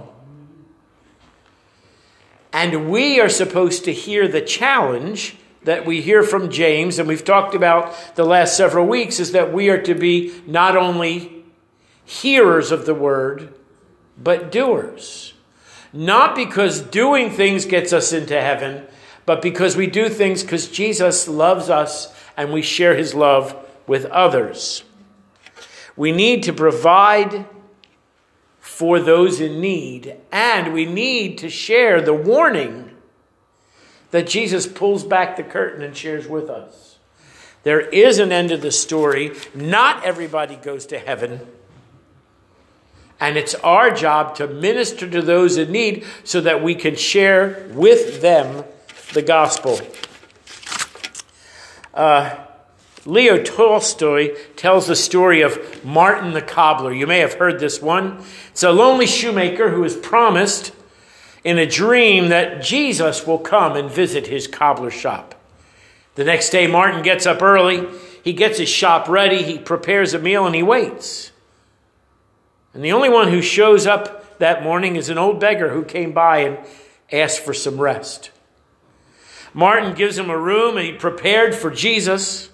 And 2.53 2.91
we 2.91 3.21
are 3.21 3.29
supposed 3.29 3.85
to 3.85 3.93
hear 3.93 4.27
the 4.27 4.41
challenge 4.41 5.37
that 5.65 5.85
we 5.85 6.01
hear 6.01 6.23
from 6.23 6.51
James, 6.51 6.99
and 6.99 7.07
we've 7.07 7.25
talked 7.25 7.55
about 7.55 8.17
the 8.17 8.25
last 8.25 8.57
several 8.57 8.87
weeks, 8.87 9.21
is 9.21 9.33
that 9.33 9.53
we 9.53 9.69
are 9.69 9.83
to 9.83 9.95
be 9.95 10.41
not 10.47 10.77
only 10.77 11.45
hearers 12.05 12.73
of 12.73 12.87
the 12.87 12.95
word, 12.95 13.53
but 14.23 14.53
doers. 14.53 15.35
Not 15.93 16.35
because 16.35 16.81
doing 16.81 17.31
things 17.31 17.65
gets 17.65 17.93
us 17.93 18.13
into 18.13 18.41
heaven, 18.41 18.87
but 19.25 19.43
because 19.43 19.77
we 19.77 19.87
do 19.87 20.09
things 20.09 20.43
because 20.43 20.69
Jesus 20.69 21.29
loves 21.29 21.71
us 21.71 22.15
and 22.37 22.53
we 22.53 22.63
share 22.63 22.97
his 22.97 23.15
love 23.15 23.57
with 23.87 24.05
others. 24.07 24.85
We 25.97 26.13
need 26.13 26.43
to 26.45 26.53
provide 26.53 27.47
for 28.61 29.01
those 29.01 29.41
in 29.41 29.61
need, 29.61 30.15
and 30.31 30.73
we 30.73 30.87
need 30.87 31.37
to 31.39 31.51
share 31.51 32.01
the 32.01 32.15
warning 32.15 32.95
that 34.13 34.29
Jesus 34.29 34.67
pulls 34.67 35.03
back 35.03 35.37
the 35.37 35.43
curtain 35.43 35.83
and 35.83 35.97
shares 35.97 36.29
with 36.29 36.49
us. 36.49 36.99
There 37.65 37.81
is 37.81 38.19
an 38.19 38.31
end 38.31 38.51
to 38.51 38.57
the 38.57 38.71
story. 38.71 39.33
Not 39.55 40.05
everybody 40.05 40.57
goes 40.57 40.87
to 40.87 40.99
heaven. 40.99 41.47
And 43.21 43.37
it's 43.37 43.55
our 43.57 43.91
job 43.91 44.37
to 44.37 44.47
minister 44.47 45.09
to 45.11 45.23
those 45.23 45.57
in 45.57 45.73
need 45.73 46.05
so 46.25 46.41
that 46.41 46.63
we 46.63 46.75
can 46.75 46.95
share 46.97 47.67
with 47.73 48.23
them 48.23 48.65
the 49.13 49.23
gospel. 49.23 49.81
Uh, 51.93 52.37
Leo 53.05 53.43
Tolstoy 53.43 54.37
tells 54.55 54.87
the 54.87 54.95
story 54.95 55.41
of 55.41 55.85
Martin 55.85 56.33
the 56.33 56.43
cobbler. 56.43 56.93
You 56.93 57.07
may 57.07 57.21
have 57.21 57.35
heard 57.35 57.59
this 57.59 57.81
one. 57.81 58.23
It's 58.51 58.63
a 58.63 58.71
lonely 58.71 59.07
shoemaker 59.07 59.71
who 59.71 59.83
is 59.83 59.97
promised 59.97 60.73
in 61.43 61.59
a 61.59 61.67
dream 61.67 62.29
that 62.29 62.63
Jesus 62.63 63.27
will 63.27 63.39
come 63.39 63.77
and 63.77 63.91
visit 63.91 64.27
his 64.27 64.47
cobbler 64.47 64.91
shop. 64.91 65.35
The 66.17 66.25
next 66.25 66.51
day, 66.51 66.67
Martin 66.67 67.03
gets 67.03 67.27
up 67.27 67.43
early. 67.43 67.87
He 68.23 68.33
gets 68.33 68.59
his 68.59 68.69
shop 68.69 69.09
ready. 69.09 69.43
He 69.43 69.59
prepares 69.59 70.15
a 70.15 70.19
meal 70.19 70.45
and 70.47 70.55
he 70.55 70.63
waits. 70.63 71.33
And 72.79 72.85
the 72.85 72.93
only 72.93 73.09
one 73.09 73.27
who 73.27 73.43
shows 73.43 73.89
up 73.89 74.39
that 74.39 74.63
morning 74.63 74.95
is 74.95 75.09
an 75.09 75.19
old 75.19 75.41
beggar 75.41 75.71
who 75.71 75.83
came 75.85 76.13
by 76.13 76.43
and 76.43 76.59
asked 77.11 77.41
for 77.41 77.53
some 77.53 77.81
rest. 77.81 78.31
Martin 79.53 79.97
gives 79.97 80.17
him 80.17 80.31
a 80.31 80.39
room 80.39 80.77
and 80.77 80.87
he 80.87 80.93
prepared 80.93 81.57
for 81.57 81.73
Jesus. 81.73 82.51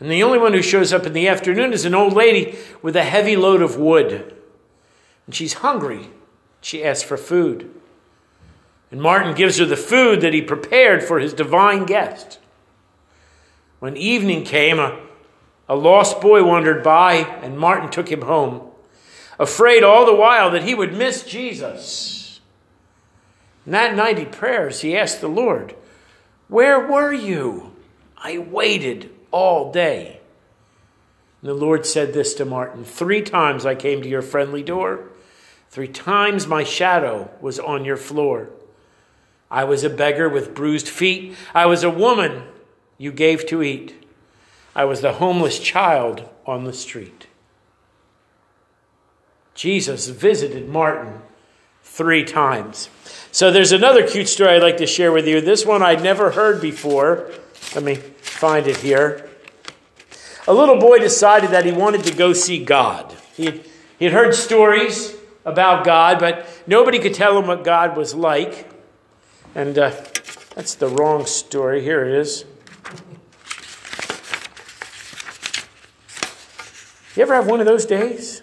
And 0.00 0.10
the 0.10 0.22
only 0.22 0.38
one 0.38 0.54
who 0.54 0.62
shows 0.62 0.94
up 0.94 1.04
in 1.04 1.12
the 1.12 1.28
afternoon 1.28 1.74
is 1.74 1.84
an 1.84 1.94
old 1.94 2.14
lady 2.14 2.56
with 2.80 2.96
a 2.96 3.04
heavy 3.04 3.36
load 3.36 3.60
of 3.60 3.76
wood. 3.76 4.34
And 5.26 5.34
she's 5.34 5.52
hungry. 5.52 6.08
She 6.62 6.82
asks 6.82 7.06
for 7.06 7.18
food. 7.18 7.70
And 8.90 9.02
Martin 9.02 9.34
gives 9.34 9.58
her 9.58 9.66
the 9.66 9.76
food 9.76 10.22
that 10.22 10.32
he 10.32 10.40
prepared 10.40 11.04
for 11.04 11.18
his 11.18 11.34
divine 11.34 11.84
guest. 11.84 12.38
When 13.78 13.98
evening 13.98 14.42
came, 14.42 14.78
a, 14.78 14.98
a 15.68 15.76
lost 15.76 16.22
boy 16.22 16.42
wandered 16.44 16.82
by, 16.82 17.16
and 17.42 17.58
Martin 17.58 17.90
took 17.90 18.10
him 18.10 18.22
home, 18.22 18.68
afraid 19.40 19.82
all 19.82 20.04
the 20.04 20.14
while 20.14 20.50
that 20.50 20.62
he 20.62 20.74
would 20.74 20.92
miss 20.92 21.24
Jesus. 21.24 22.40
And 23.64 23.74
that 23.74 23.96
night 23.96 24.18
he 24.18 24.26
prayers, 24.26 24.82
he 24.82 24.96
asked 24.96 25.20
the 25.22 25.28
Lord, 25.28 25.74
Where 26.48 26.86
were 26.86 27.12
you? 27.12 27.74
I 28.18 28.36
waited 28.38 29.10
all 29.30 29.72
day. 29.72 30.20
And 31.40 31.48
the 31.48 31.54
Lord 31.54 31.86
said 31.86 32.12
this 32.12 32.34
to 32.34 32.44
Martin 32.44 32.84
Three 32.84 33.22
times 33.22 33.64
I 33.64 33.74
came 33.74 34.02
to 34.02 34.08
your 34.08 34.22
friendly 34.22 34.62
door. 34.62 35.08
Three 35.70 35.88
times 35.88 36.46
my 36.46 36.62
shadow 36.62 37.30
was 37.40 37.58
on 37.58 37.84
your 37.84 37.96
floor. 37.96 38.50
I 39.50 39.64
was 39.64 39.84
a 39.84 39.90
beggar 39.90 40.28
with 40.28 40.54
bruised 40.54 40.88
feet. 40.88 41.34
I 41.54 41.66
was 41.66 41.82
a 41.82 41.90
woman 41.90 42.42
you 42.98 43.10
gave 43.10 43.46
to 43.46 43.62
eat. 43.62 44.04
I 44.76 44.84
was 44.84 45.00
the 45.00 45.14
homeless 45.14 45.58
child 45.58 46.28
on 46.44 46.64
the 46.64 46.72
street. 46.72 47.26
Jesus 49.60 50.08
visited 50.08 50.70
Martin 50.70 51.20
three 51.82 52.24
times. 52.24 52.88
So 53.30 53.50
there's 53.50 53.72
another 53.72 54.06
cute 54.08 54.26
story 54.26 54.52
I'd 54.52 54.62
like 54.62 54.78
to 54.78 54.86
share 54.86 55.12
with 55.12 55.28
you. 55.28 55.42
This 55.42 55.66
one 55.66 55.82
I'd 55.82 56.02
never 56.02 56.30
heard 56.30 56.62
before. 56.62 57.30
Let 57.74 57.84
me 57.84 57.96
find 57.96 58.66
it 58.66 58.78
here. 58.78 59.28
A 60.48 60.54
little 60.54 60.78
boy 60.78 60.98
decided 60.98 61.50
that 61.50 61.66
he 61.66 61.72
wanted 61.72 62.04
to 62.04 62.14
go 62.14 62.32
see 62.32 62.64
God. 62.64 63.14
He 63.36 63.44
had, 63.44 63.60
he 63.98 64.06
had 64.06 64.14
heard 64.14 64.34
stories 64.34 65.14
about 65.44 65.84
God, 65.84 66.20
but 66.20 66.48
nobody 66.66 66.98
could 66.98 67.12
tell 67.12 67.38
him 67.38 67.46
what 67.46 67.62
God 67.62 67.98
was 67.98 68.14
like. 68.14 68.66
And 69.54 69.78
uh, 69.78 69.90
that's 70.54 70.74
the 70.74 70.88
wrong 70.88 71.26
story. 71.26 71.82
Here 71.82 72.02
it 72.02 72.14
is. 72.14 72.46
You 77.14 77.24
ever 77.24 77.34
have 77.34 77.46
one 77.46 77.60
of 77.60 77.66
those 77.66 77.84
days? 77.84 78.40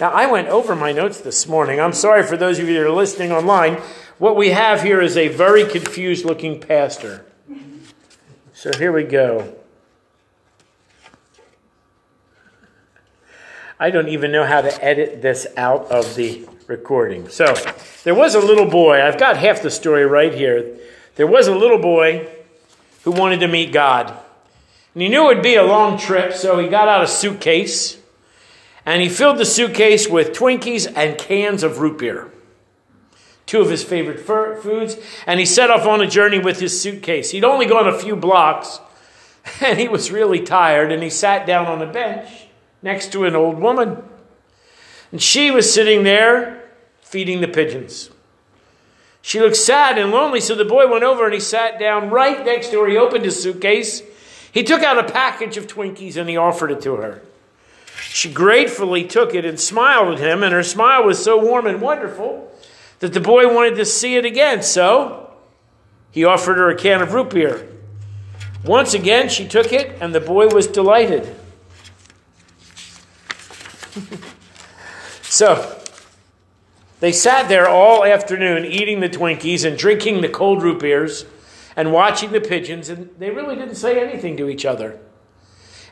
Now, 0.00 0.10
I 0.10 0.26
went 0.26 0.48
over 0.48 0.74
my 0.74 0.90
notes 0.90 1.20
this 1.20 1.46
morning. 1.46 1.80
I'm 1.80 1.92
sorry 1.92 2.24
for 2.24 2.36
those 2.36 2.58
of 2.58 2.68
you 2.68 2.74
that 2.74 2.82
are 2.86 2.90
listening 2.90 3.30
online. 3.30 3.74
What 4.18 4.34
we 4.34 4.50
have 4.50 4.82
here 4.82 5.00
is 5.00 5.16
a 5.16 5.28
very 5.28 5.64
confused 5.64 6.24
looking 6.24 6.60
pastor. 6.60 7.24
So 8.52 8.72
here 8.76 8.92
we 8.92 9.04
go. 9.04 9.54
I 13.78 13.90
don't 13.90 14.08
even 14.08 14.32
know 14.32 14.44
how 14.44 14.62
to 14.62 14.84
edit 14.84 15.22
this 15.22 15.46
out 15.56 15.90
of 15.92 16.16
the 16.16 16.48
recording. 16.66 17.28
So, 17.28 17.54
there 18.02 18.14
was 18.14 18.34
a 18.34 18.40
little 18.40 18.68
boy. 18.68 19.00
I've 19.00 19.18
got 19.18 19.36
half 19.36 19.62
the 19.62 19.70
story 19.70 20.06
right 20.06 20.32
here. 20.32 20.76
There 21.16 21.26
was 21.26 21.46
a 21.46 21.54
little 21.54 21.78
boy 21.78 22.28
who 23.02 23.12
wanted 23.12 23.40
to 23.40 23.48
meet 23.48 23.72
God. 23.72 24.08
And 24.94 25.02
he 25.02 25.08
knew 25.08 25.24
it 25.24 25.34
would 25.34 25.42
be 25.42 25.56
a 25.56 25.64
long 25.64 25.98
trip, 25.98 26.32
so 26.32 26.58
he 26.58 26.68
got 26.68 26.88
out 26.88 27.02
a 27.02 27.08
suitcase 27.08 27.98
and 28.86 29.00
he 29.02 29.08
filled 29.08 29.38
the 29.38 29.44
suitcase 29.44 30.08
with 30.08 30.32
Twinkies 30.32 30.92
and 30.94 31.18
cans 31.18 31.62
of 31.62 31.78
root 31.78 31.98
beer, 31.98 32.30
two 33.46 33.60
of 33.60 33.70
his 33.70 33.82
favorite 33.82 34.20
foods, 34.20 34.96
and 35.26 35.40
he 35.40 35.46
set 35.46 35.70
off 35.70 35.86
on 35.86 36.00
a 36.00 36.06
journey 36.06 36.38
with 36.38 36.60
his 36.60 36.80
suitcase. 36.80 37.30
He'd 37.30 37.44
only 37.44 37.66
gone 37.66 37.88
a 37.88 37.98
few 37.98 38.16
blocks, 38.16 38.80
and 39.60 39.78
he 39.78 39.88
was 39.88 40.10
really 40.10 40.40
tired, 40.40 40.92
and 40.92 41.02
he 41.02 41.10
sat 41.10 41.46
down 41.46 41.66
on 41.66 41.82
a 41.82 41.90
bench 41.90 42.28
next 42.82 43.12
to 43.12 43.24
an 43.24 43.34
old 43.34 43.58
woman. 43.58 44.02
And 45.10 45.22
she 45.22 45.50
was 45.50 45.72
sitting 45.72 46.02
there 46.04 46.68
feeding 47.00 47.40
the 47.40 47.48
pigeons. 47.48 48.10
She 49.22 49.40
looked 49.40 49.56
sad 49.56 49.96
and 49.96 50.10
lonely, 50.10 50.40
so 50.40 50.54
the 50.54 50.66
boy 50.66 50.86
went 50.86 51.02
over 51.02 51.24
and 51.24 51.32
he 51.32 51.40
sat 51.40 51.78
down 51.78 52.10
right 52.10 52.44
next 52.44 52.70
to 52.72 52.80
her. 52.80 52.88
He 52.88 52.98
opened 52.98 53.24
his 53.24 53.42
suitcase. 53.42 54.02
He 54.52 54.62
took 54.62 54.82
out 54.82 54.98
a 54.98 55.10
package 55.10 55.56
of 55.56 55.66
Twinkies 55.66 56.18
and 56.18 56.28
he 56.28 56.36
offered 56.36 56.70
it 56.70 56.82
to 56.82 56.96
her. 56.96 57.22
She 58.14 58.32
gratefully 58.32 59.02
took 59.02 59.34
it 59.34 59.44
and 59.44 59.58
smiled 59.58 60.14
at 60.14 60.20
him, 60.20 60.44
and 60.44 60.52
her 60.52 60.62
smile 60.62 61.02
was 61.02 61.20
so 61.20 61.36
warm 61.36 61.66
and 61.66 61.80
wonderful 61.80 62.48
that 63.00 63.12
the 63.12 63.18
boy 63.18 63.52
wanted 63.52 63.74
to 63.74 63.84
see 63.84 64.14
it 64.14 64.24
again. 64.24 64.62
So 64.62 65.34
he 66.12 66.24
offered 66.24 66.56
her 66.58 66.70
a 66.70 66.76
can 66.76 67.02
of 67.02 67.12
root 67.12 67.30
beer. 67.30 67.66
Once 68.64 68.94
again, 68.94 69.28
she 69.28 69.48
took 69.48 69.72
it, 69.72 70.00
and 70.00 70.14
the 70.14 70.20
boy 70.20 70.46
was 70.46 70.68
delighted. 70.68 71.34
so 75.22 75.82
they 77.00 77.10
sat 77.10 77.48
there 77.48 77.68
all 77.68 78.04
afternoon 78.04 78.64
eating 78.64 79.00
the 79.00 79.08
Twinkies 79.08 79.64
and 79.64 79.76
drinking 79.76 80.20
the 80.20 80.28
cold 80.28 80.62
root 80.62 80.78
beers 80.78 81.26
and 81.74 81.92
watching 81.92 82.30
the 82.30 82.40
pigeons, 82.40 82.88
and 82.88 83.10
they 83.18 83.30
really 83.30 83.56
didn't 83.56 83.74
say 83.74 84.00
anything 84.00 84.36
to 84.36 84.48
each 84.48 84.64
other. 84.64 85.00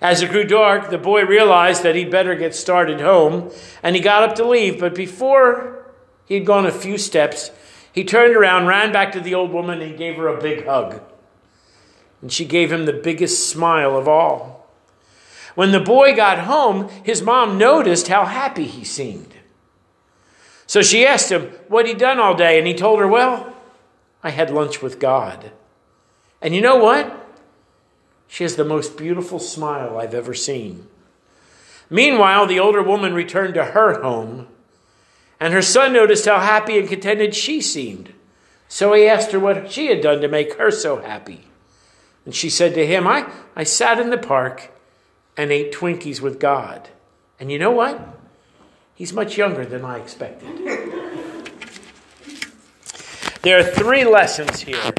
As 0.03 0.21
it 0.21 0.31
grew 0.31 0.43
dark, 0.43 0.91
the 0.91 0.99
boy 0.99 1.25
realized 1.25 1.85
that 1.85 1.95
he'd 1.95 2.11
better 2.11 2.35
get 2.35 2.57
started 2.57 3.01
home, 3.01 3.53
and 3.85 3.95
he 3.95 4.03
got 4.03 4.29
up 4.29 4.35
to 4.35 4.45
leave. 4.45 4.81
But 4.81 4.97
before 4.97 5.87
he 6.27 6.35
had 6.35 6.45
gone 6.45 6.67
a 6.67 6.73
few 6.73 6.99
steps, 6.99 7.53
he 7.93 8.03
turned 8.03 8.35
around, 8.35 8.67
ran 8.67 8.93
back 8.93 9.13
to 9.13 9.21
the 9.21 9.35
old 9.35 9.53
woman, 9.53 9.81
and 9.81 9.97
gave 9.97 10.17
her 10.17 10.27
a 10.27 10.43
big 10.43 10.67
hug. 10.67 11.01
And 12.21 12.33
she 12.33 12.45
gave 12.45 12.73
him 12.73 12.85
the 12.85 12.93
biggest 12.93 13.49
smile 13.49 13.97
of 13.97 14.09
all. 14.09 14.69
When 15.55 15.71
the 15.71 15.79
boy 15.79 16.17
got 16.17 16.41
home, 16.41 16.89
his 17.05 17.23
mom 17.23 17.57
noticed 17.57 18.09
how 18.09 18.25
happy 18.25 18.65
he 18.65 18.83
seemed. 18.83 19.37
So 20.67 20.83
she 20.83 21.07
asked 21.07 21.31
him 21.31 21.53
what 21.69 21.87
he'd 21.87 21.99
done 21.99 22.19
all 22.19 22.35
day, 22.35 22.59
and 22.59 22.67
he 22.67 22.75
told 22.75 22.99
her, 22.99 23.07
Well, 23.07 23.55
I 24.21 24.31
had 24.31 24.51
lunch 24.51 24.83
with 24.83 24.99
God. 24.99 25.53
And 26.41 26.57
you 26.57 26.61
know 26.61 26.77
what? 26.77 27.22
She 28.33 28.45
has 28.45 28.57
the 28.57 28.65
most 28.65 28.97
beautiful 28.97 29.39
smile 29.39 29.99
I've 29.99 30.15
ever 30.15 30.33
seen. 30.33 30.87
Meanwhile, 31.91 32.47
the 32.47 32.59
older 32.59 32.83
woman 32.83 33.13
returned 33.13 33.53
to 33.53 33.65
her 33.67 34.01
home, 34.01 34.47
and 35.39 35.53
her 35.53 35.61
son 35.61 35.93
noticed 35.93 36.25
how 36.25 36.41
happy 36.41 36.79
and 36.79 36.89
contented 36.89 37.35
she 37.35 37.61
seemed. 37.61 38.15
So 38.69 38.95
he 38.95 39.07
asked 39.07 39.33
her 39.33 39.39
what 39.39 39.71
she 39.71 39.89
had 39.89 40.01
done 40.01 40.23
to 40.23 40.29
make 40.29 40.55
her 40.55 40.71
so 40.71 41.03
happy. 41.03 41.45
And 42.25 42.35
she 42.35 42.49
said 42.49 42.73
to 42.73 42.87
him, 42.87 43.07
I, 43.07 43.31
I 43.55 43.65
sat 43.65 44.01
in 44.01 44.09
the 44.09 44.17
park 44.17 44.71
and 45.37 45.53
ate 45.53 45.71
Twinkies 45.71 46.23
with 46.23 46.41
God. 46.41 46.89
And 47.39 47.53
you 47.53 47.59
know 47.59 47.73
what? 47.73 48.19
He's 48.95 49.13
much 49.13 49.37
younger 49.37 49.67
than 49.67 49.85
I 49.85 49.99
expected. 49.99 50.49
there 53.43 53.59
are 53.59 53.63
three 53.63 54.07
lessons 54.07 54.61
here. 54.63 54.95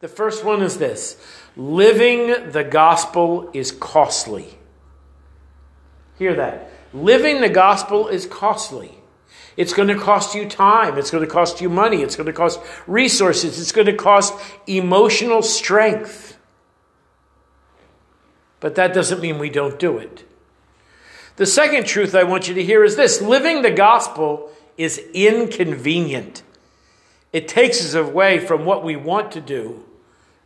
The 0.00 0.08
first 0.08 0.44
one 0.44 0.62
is 0.62 0.76
this 0.76 1.16
living 1.56 2.50
the 2.50 2.64
gospel 2.64 3.50
is 3.52 3.72
costly. 3.72 4.58
Hear 6.18 6.34
that. 6.34 6.70
Living 6.94 7.40
the 7.40 7.48
gospel 7.48 8.08
is 8.08 8.26
costly. 8.26 8.94
It's 9.56 9.74
going 9.74 9.88
to 9.88 9.98
cost 9.98 10.34
you 10.34 10.48
time. 10.48 10.96
It's 10.98 11.10
going 11.10 11.24
to 11.24 11.30
cost 11.30 11.60
you 11.60 11.68
money. 11.68 12.02
It's 12.02 12.16
going 12.16 12.26
to 12.26 12.32
cost 12.32 12.60
resources. 12.86 13.60
It's 13.60 13.72
going 13.72 13.86
to 13.86 13.96
cost 13.96 14.34
emotional 14.66 15.42
strength. 15.42 16.38
But 18.60 18.76
that 18.76 18.94
doesn't 18.94 19.20
mean 19.20 19.38
we 19.38 19.50
don't 19.50 19.78
do 19.78 19.98
it. 19.98 20.24
The 21.36 21.46
second 21.46 21.86
truth 21.86 22.14
I 22.14 22.24
want 22.24 22.48
you 22.48 22.54
to 22.54 22.64
hear 22.64 22.84
is 22.84 22.96
this 22.96 23.20
living 23.20 23.62
the 23.62 23.70
gospel 23.70 24.50
is 24.78 24.98
inconvenient. 25.12 26.42
It 27.32 27.48
takes 27.48 27.80
us 27.80 27.94
away 27.94 28.38
from 28.38 28.64
what 28.64 28.84
we 28.84 28.96
want 28.96 29.32
to 29.32 29.40
do 29.40 29.84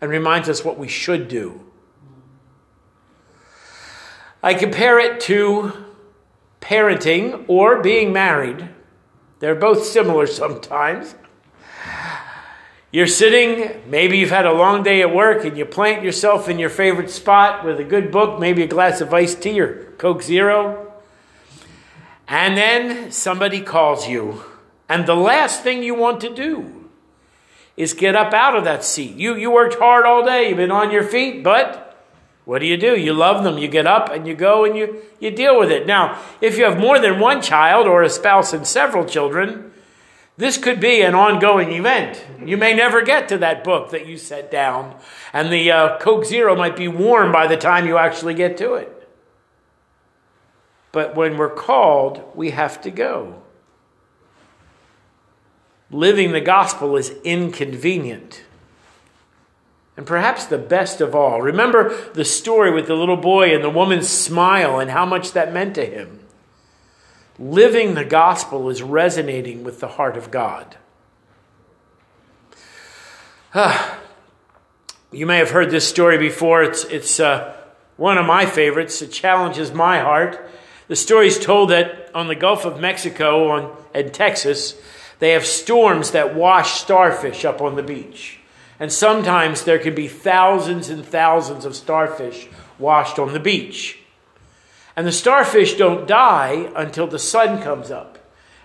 and 0.00 0.10
reminds 0.10 0.48
us 0.48 0.64
what 0.64 0.78
we 0.78 0.88
should 0.88 1.28
do. 1.28 1.62
I 4.42 4.54
compare 4.54 4.98
it 4.98 5.20
to 5.22 5.72
parenting 6.60 7.44
or 7.48 7.82
being 7.82 8.12
married. 8.12 8.68
They're 9.40 9.54
both 9.54 9.84
similar 9.84 10.26
sometimes. 10.42 11.14
You're 12.92 13.06
sitting, 13.06 13.82
maybe 13.90 14.18
you've 14.18 14.30
had 14.30 14.46
a 14.46 14.52
long 14.52 14.82
day 14.82 15.02
at 15.02 15.14
work, 15.14 15.44
and 15.44 15.58
you 15.58 15.66
plant 15.66 16.02
yourself 16.02 16.48
in 16.48 16.58
your 16.58 16.70
favorite 16.70 17.10
spot 17.10 17.64
with 17.64 17.78
a 17.80 17.84
good 17.84 18.10
book, 18.10 18.38
maybe 18.38 18.62
a 18.62 18.66
glass 18.66 19.00
of 19.00 19.12
iced 19.12 19.42
tea 19.42 19.60
or 19.60 19.92
Coke 19.98 20.22
Zero. 20.22 20.94
And 22.28 22.56
then 22.56 23.12
somebody 23.12 23.60
calls 23.60 24.08
you, 24.08 24.42
and 24.88 25.06
the 25.06 25.16
last 25.16 25.62
thing 25.62 25.82
you 25.82 25.94
want 25.94 26.20
to 26.22 26.34
do 26.34 26.75
is 27.76 27.92
get 27.92 28.16
up 28.16 28.32
out 28.32 28.56
of 28.56 28.64
that 28.64 28.84
seat. 28.84 29.16
You, 29.16 29.36
you 29.36 29.50
worked 29.50 29.78
hard 29.78 30.06
all 30.06 30.24
day, 30.24 30.48
you've 30.48 30.56
been 30.56 30.70
on 30.70 30.90
your 30.90 31.04
feet, 31.04 31.42
but 31.42 31.86
what 32.46 32.60
do 32.60 32.66
you 32.66 32.76
do? 32.76 32.96
You 32.96 33.12
love 33.12 33.42
them. 33.42 33.58
You 33.58 33.66
get 33.66 33.88
up 33.88 34.08
and 34.10 34.26
you 34.26 34.34
go 34.34 34.64
and 34.64 34.76
you, 34.76 35.02
you 35.18 35.32
deal 35.32 35.58
with 35.58 35.70
it. 35.70 35.86
Now, 35.86 36.22
if 36.40 36.56
you 36.56 36.64
have 36.64 36.78
more 36.78 36.98
than 37.00 37.18
one 37.18 37.42
child 37.42 37.88
or 37.88 38.02
a 38.02 38.08
spouse 38.08 38.52
and 38.52 38.64
several 38.64 39.04
children, 39.04 39.72
this 40.36 40.56
could 40.56 40.78
be 40.78 41.02
an 41.02 41.14
ongoing 41.14 41.72
event. 41.72 42.24
You 42.44 42.56
may 42.56 42.74
never 42.74 43.02
get 43.02 43.28
to 43.30 43.38
that 43.38 43.64
book 43.64 43.90
that 43.90 44.06
you 44.06 44.16
set 44.16 44.50
down, 44.50 44.94
and 45.32 45.50
the 45.50 45.72
uh, 45.72 45.98
Coke 45.98 46.24
Zero 46.24 46.54
might 46.54 46.76
be 46.76 46.88
warm 46.88 47.32
by 47.32 47.46
the 47.46 47.56
time 47.56 47.86
you 47.86 47.96
actually 47.96 48.34
get 48.34 48.56
to 48.58 48.74
it. 48.74 48.92
But 50.92 51.16
when 51.16 51.36
we're 51.36 51.54
called, 51.54 52.22
we 52.34 52.50
have 52.50 52.80
to 52.82 52.90
go. 52.90 53.42
Living 55.90 56.32
the 56.32 56.40
gospel 56.40 56.96
is 56.96 57.14
inconvenient. 57.22 58.42
And 59.96 60.06
perhaps 60.06 60.44
the 60.44 60.58
best 60.58 61.00
of 61.00 61.14
all, 61.14 61.40
remember 61.40 61.96
the 62.12 62.24
story 62.24 62.70
with 62.70 62.86
the 62.86 62.94
little 62.94 63.16
boy 63.16 63.54
and 63.54 63.64
the 63.64 63.70
woman's 63.70 64.08
smile 64.08 64.78
and 64.78 64.90
how 64.90 65.06
much 65.06 65.32
that 65.32 65.52
meant 65.52 65.74
to 65.76 65.86
him. 65.86 66.20
Living 67.38 67.94
the 67.94 68.04
gospel 68.04 68.68
is 68.68 68.82
resonating 68.82 69.62
with 69.62 69.80
the 69.80 69.88
heart 69.88 70.16
of 70.16 70.30
God. 70.30 70.76
Ah, 73.54 73.98
you 75.12 75.24
may 75.24 75.38
have 75.38 75.50
heard 75.50 75.70
this 75.70 75.88
story 75.88 76.18
before. 76.18 76.62
It's, 76.62 76.84
it's 76.84 77.20
uh, 77.20 77.56
one 77.96 78.18
of 78.18 78.26
my 78.26 78.44
favorites. 78.44 79.00
It 79.00 79.12
challenges 79.12 79.72
my 79.72 80.00
heart. 80.00 80.46
The 80.88 80.96
story 80.96 81.26
is 81.26 81.38
told 81.38 81.70
that 81.70 82.10
on 82.14 82.28
the 82.28 82.34
Gulf 82.34 82.64
of 82.64 82.80
Mexico 82.80 83.78
and 83.94 84.12
Texas, 84.12 84.74
they 85.18 85.30
have 85.30 85.46
storms 85.46 86.10
that 86.10 86.34
wash 86.34 86.80
starfish 86.80 87.44
up 87.44 87.60
on 87.60 87.76
the 87.76 87.82
beach. 87.82 88.40
And 88.78 88.92
sometimes 88.92 89.64
there 89.64 89.78
can 89.78 89.94
be 89.94 90.08
thousands 90.08 90.90
and 90.90 91.04
thousands 91.04 91.64
of 91.64 91.74
starfish 91.74 92.48
washed 92.78 93.18
on 93.18 93.32
the 93.32 93.40
beach. 93.40 93.98
And 94.94 95.06
the 95.06 95.12
starfish 95.12 95.74
don't 95.74 96.06
die 96.06 96.70
until 96.76 97.06
the 97.06 97.18
sun 97.18 97.62
comes 97.62 97.90
up. 97.90 98.18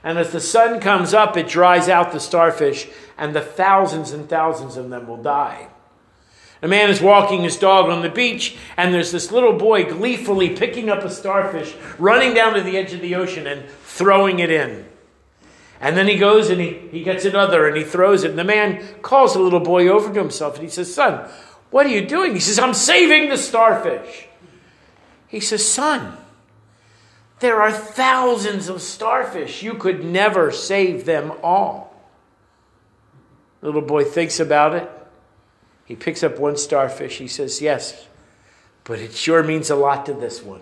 And 0.04 0.18
as 0.18 0.32
the 0.32 0.42
sun 0.42 0.80
comes 0.80 1.14
up, 1.14 1.38
it 1.38 1.48
dries 1.48 1.88
out 1.88 2.12
the 2.12 2.20
starfish, 2.20 2.88
and 3.18 3.36
the 3.36 3.42
thousands 3.42 4.12
and 4.12 4.28
thousands 4.28 4.76
of 4.76 4.90
them 4.90 5.08
will 5.08 5.22
die. 5.22 5.68
A 6.64 6.68
man 6.68 6.90
is 6.90 7.02
walking 7.02 7.42
his 7.42 7.58
dog 7.58 7.90
on 7.90 8.02
the 8.02 8.10
beach, 8.10 8.58
and 8.78 8.94
there's 8.94 9.12
this 9.12 9.32
little 9.32 9.54
boy 9.54 9.84
gleefully 9.84 10.56
picking 10.56 10.90
up 10.90 11.04
a 11.04 11.10
starfish, 11.10 11.76
running 11.98 12.34
down 12.34 12.54
to 12.54 12.62
the 12.62 12.78
edge 12.78 12.94
of 12.94 13.02
the 13.02 13.16
ocean 13.16 13.48
and 13.48 13.68
throwing 13.84 14.40
it 14.40 14.52
in. 14.52 14.86
And 15.82 15.98
then 15.98 16.08
he 16.08 16.16
goes 16.16 16.52
and 16.52 16.62
he, 16.62 16.74
he 16.92 17.04
gets 17.04 17.26
another 17.26 17.68
and 17.68 17.76
he 17.76 17.84
throws 17.84 18.24
it. 18.24 18.30
And 18.30 18.40
the 18.40 18.44
man 18.44 18.86
calls 19.02 19.34
the 19.34 19.40
little 19.40 19.60
boy 19.60 19.88
over 19.88 20.14
to 20.14 20.20
himself 20.20 20.56
and 20.56 20.64
he 20.64 20.70
says, 20.70 20.94
Son, 20.94 21.28
what 21.72 21.88
are 21.88 21.90
you 21.90 22.06
doing? 22.06 22.34
He 22.34 22.40
says, 22.40 22.60
I'm 22.60 22.76
saving 22.76 23.30
the 23.30 23.38
starfish. 23.38 24.28
He 25.28 25.40
says, 25.40 25.68
Son, 25.68 26.16
there 27.40 27.60
are 27.60 27.72
thousands 27.72 28.70
of 28.70 28.80
starfish. 28.82 29.64
You 29.64 29.74
could 29.74 30.06
never 30.06 30.52
save 30.52 31.06
them 31.06 31.34
all. 31.42 32.00
The 33.62 33.68
little 33.68 33.82
boy 33.82 34.04
thinks 34.04 34.40
about 34.40 34.76
it. 34.76 34.90
He 35.86 35.96
picks 35.96 36.22
up 36.22 36.38
one 36.38 36.58
starfish. 36.58 37.18
He 37.18 37.28
says, 37.28 37.60
Yes, 37.60 38.08
but 38.84 39.00
it 39.00 39.14
sure 39.14 39.42
means 39.42 39.72
a 39.72 39.76
lot 39.76 40.06
to 40.06 40.14
this 40.14 40.44
one. 40.44 40.62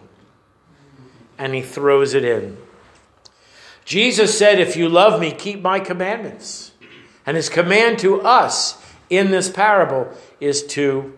And 1.38 1.54
he 1.54 1.62
throws 1.62 2.14
it 2.14 2.24
in. 2.24 2.58
Jesus 3.90 4.38
said, 4.38 4.60
If 4.60 4.76
you 4.76 4.88
love 4.88 5.20
me, 5.20 5.32
keep 5.32 5.64
my 5.64 5.80
commandments. 5.80 6.74
And 7.26 7.36
his 7.36 7.50
command 7.50 7.98
to 8.00 8.22
us 8.22 8.80
in 9.10 9.32
this 9.32 9.50
parable 9.50 10.14
is 10.40 10.62
to 10.68 11.18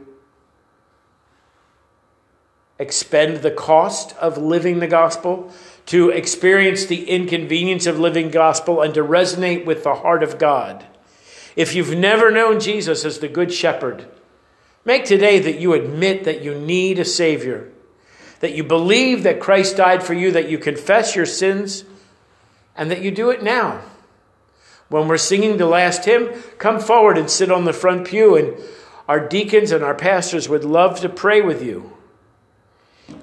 expend 2.79 3.39
the 3.39 3.51
cost 3.51 4.15
of 4.15 4.38
living 4.38 4.79
the 4.79 4.88
gospel, 4.88 5.51
to 5.88 6.12
experience 6.12 6.86
the 6.86 7.10
inconvenience 7.10 7.88
of 7.88 7.99
living 7.99 8.31
gospel, 8.31 8.81
and 8.81 8.93
to 8.93 9.03
resonate 9.03 9.65
with 9.65 9.84
the 9.84 9.95
heart 9.95 10.23
of 10.23 10.39
God. 10.39 10.86
If 11.57 11.75
you've 11.75 11.97
never 11.97 12.31
known 12.31 12.62
Jesus 12.62 13.03
as 13.03 13.19
the 13.19 13.27
Good 13.27 13.51
Shepherd, 13.51 14.05
make 14.86 15.03
today 15.03 15.39
that 15.39 15.60
you 15.60 15.73
admit 15.73 16.23
that 16.23 16.41
you 16.41 16.57
need 16.57 16.99
a 16.99 17.05
Savior, 17.05 17.69
that 18.39 18.53
you 18.53 18.63
believe 18.63 19.23
that 19.23 19.41
Christ 19.41 19.75
died 19.75 20.03
for 20.03 20.13
you, 20.13 20.31
that 20.31 20.49
you 20.49 20.57
confess 20.57 21.17
your 21.17 21.25
sins 21.25 21.84
and 22.75 22.89
that 22.91 23.01
you 23.01 23.12
do 23.12 23.29
it 23.29 23.43
now. 23.43 23.81
When 24.89 25.07
we're 25.07 25.17
singing 25.17 25.57
the 25.57 25.65
last 25.65 26.05
hymn, 26.05 26.29
come 26.57 26.79
forward 26.79 27.17
and 27.17 27.29
sit 27.29 27.51
on 27.51 27.65
the 27.65 27.73
front 27.73 28.07
pew, 28.07 28.36
and 28.36 28.57
our 29.07 29.25
deacons 29.25 29.71
and 29.71 29.84
our 29.84 29.95
pastors 29.95 30.49
would 30.49 30.65
love 30.65 30.99
to 30.99 31.10
pray 31.10 31.41
with 31.41 31.63
you. 31.63 31.93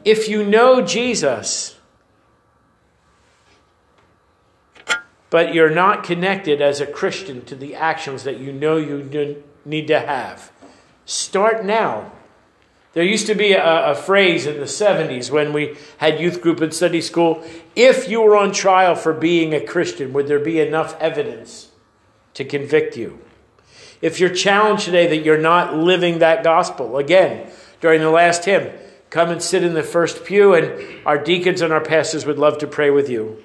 If 0.04 0.28
you 0.28 0.44
know 0.44 0.80
Jesus, 0.80 1.78
but 5.30 5.54
you're 5.54 5.70
not 5.70 6.04
connected 6.04 6.62
as 6.62 6.80
a 6.80 6.86
Christian 6.86 7.44
to 7.46 7.54
the 7.54 7.74
actions 7.74 8.24
that 8.24 8.38
you 8.38 8.52
know 8.52 8.76
you 8.76 9.42
need 9.64 9.86
to 9.88 10.00
have, 10.00 10.50
start 11.04 11.64
now. 11.64 12.12
There 12.94 13.04
used 13.04 13.26
to 13.26 13.34
be 13.34 13.52
a, 13.52 13.90
a, 13.90 13.94
phrase 13.94 14.46
in 14.46 14.56
the 14.56 14.64
70s 14.64 15.30
when 15.30 15.52
we 15.52 15.76
had 15.98 16.20
youth 16.20 16.40
group 16.40 16.60
and 16.60 16.72
study 16.72 17.00
school 17.00 17.44
if 17.76 18.08
you 18.08 18.20
were 18.20 18.36
on 18.36 18.52
trial 18.52 18.96
for 18.96 19.12
being 19.12 19.54
a 19.54 19.64
Christian, 19.64 20.12
would 20.12 20.26
there 20.26 20.40
be 20.40 20.58
enough 20.58 21.00
evidence 21.00 21.68
to 22.34 22.44
convict 22.44 22.96
you? 22.96 23.20
If 24.00 24.18
you're 24.18 24.34
challenged 24.34 24.86
today 24.86 25.06
that 25.08 25.24
you're 25.24 25.38
not 25.38 25.76
living 25.76 26.18
that 26.18 26.42
gospel, 26.42 26.98
again, 26.98 27.50
during 27.80 28.00
the 28.00 28.10
last 28.10 28.44
hymn, 28.44 28.72
come 29.10 29.30
and 29.30 29.42
sit 29.42 29.62
in 29.62 29.74
the 29.74 29.82
first 29.82 30.24
pew, 30.24 30.54
and 30.54 31.06
our 31.06 31.18
deacons 31.18 31.60
and 31.60 31.72
our 31.72 31.80
pastors 31.80 32.26
would 32.26 32.38
love 32.38 32.58
to 32.58 32.66
pray 32.66 32.90
with 32.90 33.08
you. 33.08 33.42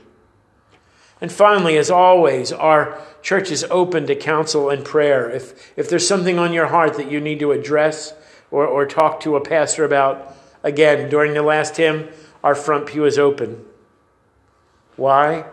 And 1.22 1.32
finally, 1.32 1.78
as 1.78 1.90
always, 1.90 2.52
our 2.52 3.00
church 3.22 3.52
is 3.52 3.66
open 3.70 4.08
to 4.08 4.16
counsel 4.16 4.70
and 4.70 4.84
prayer. 4.84 5.30
If, 5.30 5.72
if 5.78 5.90
there's 5.90 6.08
something 6.08 6.38
on 6.38 6.54
your 6.54 6.68
heart 6.68 6.98
that 6.98 7.10
you 7.10 7.22
need 7.22 7.40
to 7.40 7.52
address, 7.52 8.14
or, 8.54 8.68
or 8.68 8.86
talk 8.86 9.20
to 9.20 9.36
a 9.36 9.42
pastor 9.42 9.84
about. 9.84 10.38
Again, 10.62 11.10
during 11.10 11.34
the 11.34 11.42
last 11.42 11.76
hymn, 11.76 12.08
our 12.44 12.54
front 12.54 12.86
pew 12.86 13.04
is 13.04 13.18
open. 13.18 13.66
Why? 14.96 15.46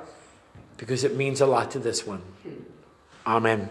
Because 0.76 1.02
it 1.02 1.16
means 1.16 1.40
a 1.40 1.46
lot 1.46 1.70
to 1.70 1.78
this 1.78 2.06
one. 2.06 2.20
Amen. 3.26 3.70